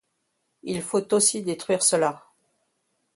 Il 0.63 0.81
faut 0.81 1.13
aussi 1.13 1.43
détruire 1.43 1.83
cela. 1.83 2.23